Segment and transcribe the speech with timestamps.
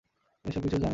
[0.45, 0.89] তিনি সবকিছু জানেন।